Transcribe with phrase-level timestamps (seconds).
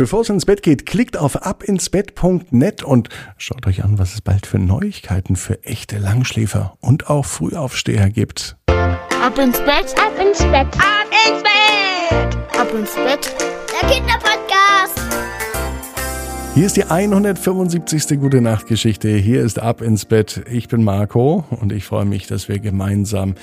[0.00, 4.46] Bevor es ins Bett geht, klickt auf abinsbett.net und schaut euch an, was es bald
[4.46, 8.56] für Neuigkeiten für echte Langschläfer und auch Frühaufsteher gibt.
[8.66, 13.36] Ab ins Bett, ab ins Bett, ab ins Bett, ab ins Bett.
[13.82, 15.00] Der Kinderpodcast.
[16.54, 18.18] Hier ist die 175.
[18.18, 19.10] Gute Nacht Geschichte.
[19.10, 20.44] Hier ist Ab ins Bett.
[20.50, 23.34] Ich bin Marco und ich freue mich, dass wir gemeinsam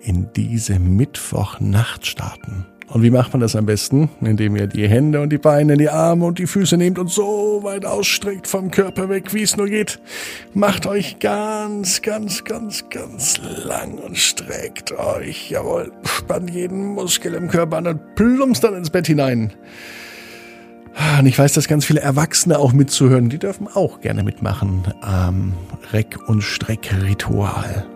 [0.00, 2.66] in diese Mittwochnacht starten.
[2.92, 4.10] Und wie macht man das am besten?
[4.20, 7.60] Indem ihr die Hände und die Beine, die Arme und die Füße nehmt und so
[7.62, 9.98] weit ausstreckt vom Körper weg, wie es nur geht.
[10.52, 15.50] Macht euch ganz, ganz, ganz, ganz lang und streckt euch.
[15.50, 19.54] Jawohl, spannt jeden Muskel im Körper an und plumpst dann ins Bett hinein.
[21.18, 25.54] Und ich weiß, dass ganz viele Erwachsene auch mitzuhören, die dürfen auch gerne mitmachen am
[25.92, 27.86] Reck- und Streckritual.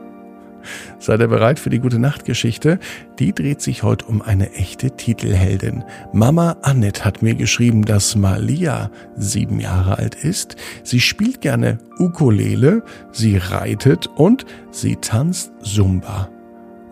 [0.99, 2.79] Seid ihr bereit für die gute Nachtgeschichte?
[3.19, 5.85] Die dreht sich heute um eine echte Titelheldin.
[6.13, 10.57] Mama Annette hat mir geschrieben, dass Malia sieben Jahre alt ist.
[10.83, 16.29] Sie spielt gerne Ukulele, sie reitet und sie tanzt Zumba.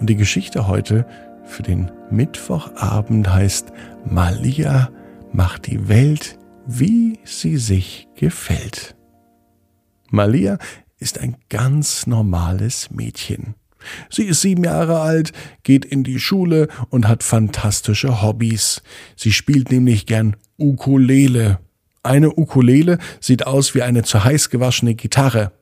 [0.00, 1.06] Und die Geschichte heute
[1.44, 3.72] für den Mittwochabend heißt
[4.04, 4.90] Malia
[5.32, 8.96] macht die Welt, wie sie sich gefällt.
[10.10, 10.58] Malia
[10.98, 13.54] ist ein ganz normales Mädchen.
[14.10, 15.32] Sie ist sieben Jahre alt,
[15.62, 18.82] geht in die Schule und hat fantastische Hobbys.
[19.16, 21.58] Sie spielt nämlich gern Ukulele.
[22.02, 25.52] Eine Ukulele sieht aus wie eine zu heiß gewaschene Gitarre.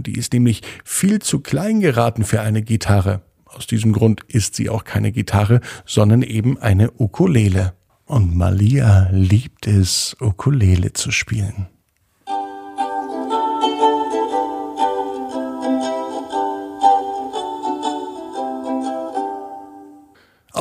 [0.00, 3.22] Die ist nämlich viel zu klein geraten für eine Gitarre.
[3.44, 7.74] Aus diesem Grund ist sie auch keine Gitarre, sondern eben eine Ukulele.
[8.06, 11.68] Und Malia liebt es, Ukulele zu spielen.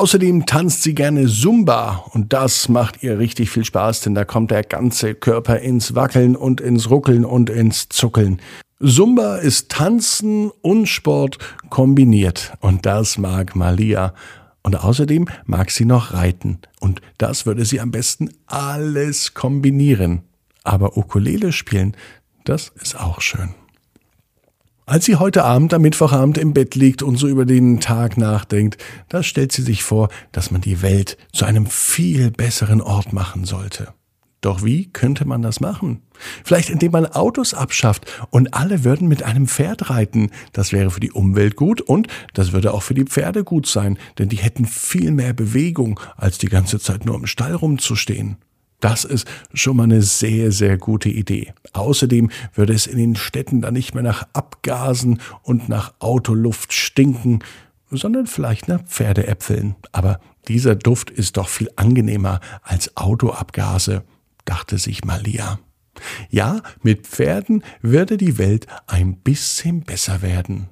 [0.03, 4.51] Außerdem tanzt sie gerne Zumba und das macht ihr richtig viel Spaß, denn da kommt
[4.51, 8.41] der ganze Körper ins Wackeln und ins Ruckeln und ins Zuckeln.
[8.81, 11.37] Zumba ist Tanzen und Sport
[11.69, 14.13] kombiniert und das mag Malia.
[14.61, 20.23] Und außerdem mag sie noch reiten und das würde sie am besten alles kombinieren.
[20.65, 21.95] Aber Ukulele spielen,
[22.43, 23.55] das ist auch schön.
[24.85, 28.77] Als sie heute Abend am Mittwochabend im Bett liegt und so über den Tag nachdenkt,
[29.07, 33.45] da stellt sie sich vor, dass man die Welt zu einem viel besseren Ort machen
[33.45, 33.93] sollte.
[34.41, 36.01] Doch wie könnte man das machen?
[36.43, 40.31] Vielleicht indem man Autos abschafft und alle würden mit einem Pferd reiten.
[40.51, 43.97] Das wäre für die Umwelt gut und das würde auch für die Pferde gut sein,
[44.17, 48.35] denn die hätten viel mehr Bewegung, als die ganze Zeit nur im Stall rumzustehen.
[48.83, 51.53] Das ist schon mal eine sehr, sehr gute Idee.
[51.71, 57.39] Außerdem würde es in den Städten dann nicht mehr nach Abgasen und nach Autoluft stinken,
[57.89, 59.77] sondern vielleicht nach Pferdeäpfeln.
[59.93, 64.03] Aber dieser Duft ist doch viel angenehmer als Autoabgase,
[64.43, 65.59] dachte sich Malia.
[66.29, 70.67] Ja, mit Pferden würde die Welt ein bisschen besser werden.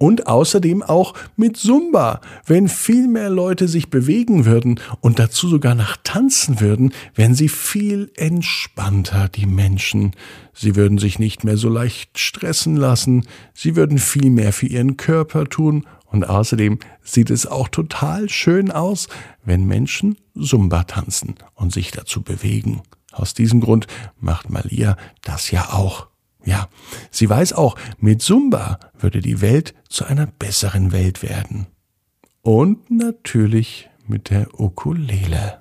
[0.00, 2.20] Und außerdem auch mit Zumba.
[2.46, 7.48] Wenn viel mehr Leute sich bewegen würden und dazu sogar nach tanzen würden, wären sie
[7.48, 10.12] viel entspannter, die Menschen.
[10.54, 14.96] Sie würden sich nicht mehr so leicht stressen lassen, sie würden viel mehr für ihren
[14.96, 19.08] Körper tun und außerdem sieht es auch total schön aus,
[19.44, 22.82] wenn Menschen Zumba tanzen und sich dazu bewegen.
[23.12, 23.88] Aus diesem Grund
[24.20, 26.06] macht Malia das ja auch.
[26.48, 26.70] Ja,
[27.10, 31.66] sie weiß auch, mit Zumba würde die Welt zu einer besseren Welt werden.
[32.40, 35.60] Und natürlich mit der Ukulele.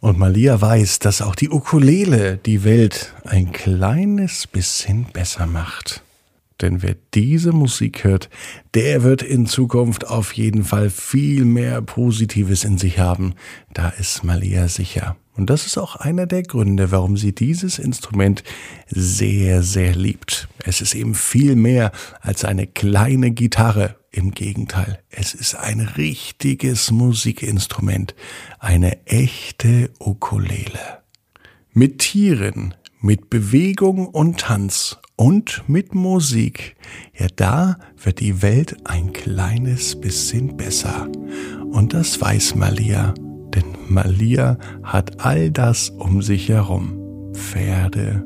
[0.00, 6.02] Und Malia weiß, dass auch die Ukulele die Welt ein kleines bisschen besser macht.
[6.60, 8.28] Denn wer diese Musik hört,
[8.74, 13.34] der wird in Zukunft auf jeden Fall viel mehr Positives in sich haben.
[13.72, 15.16] Da ist Malia sicher.
[15.36, 18.42] Und das ist auch einer der Gründe, warum sie dieses Instrument
[18.88, 20.48] sehr, sehr liebt.
[20.64, 23.96] Es ist eben viel mehr als eine kleine Gitarre.
[24.12, 28.16] Im Gegenteil, es ist ein richtiges Musikinstrument,
[28.58, 30.98] eine echte Ukulele.
[31.72, 36.74] Mit Tieren, mit Bewegung und Tanz und mit Musik,
[37.16, 41.08] ja da wird die Welt ein kleines bisschen besser.
[41.70, 43.14] Und das weiß Malia
[43.54, 46.96] denn Malia hat all das um sich herum.
[47.32, 48.24] Pferde,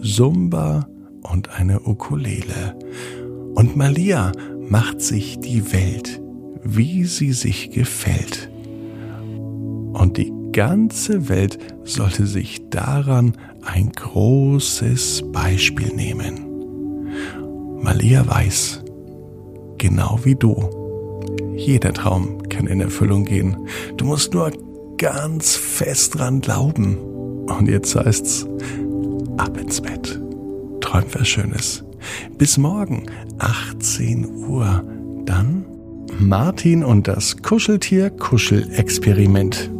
[0.00, 0.88] Sumba
[1.22, 2.76] und eine Ukulele.
[3.54, 4.32] Und Malia
[4.68, 6.20] macht sich die Welt,
[6.64, 8.50] wie sie sich gefällt.
[9.92, 13.32] Und die ganze Welt sollte sich daran
[13.64, 16.46] ein großes Beispiel nehmen.
[17.80, 18.84] Malia weiß,
[19.78, 20.54] genau wie du,
[21.56, 23.56] jeder Traum kann in Erfüllung gehen.
[23.96, 24.52] Du musst nur
[24.98, 26.96] ganz fest dran glauben.
[27.46, 28.46] Und jetzt heißt's,
[29.36, 30.20] ab ins Bett.
[30.80, 31.84] Träum was Schönes.
[32.38, 33.06] Bis morgen,
[33.38, 34.84] 18 Uhr.
[35.24, 35.64] Dann
[36.18, 39.72] Martin und das Kuscheltier-Kuschelexperiment.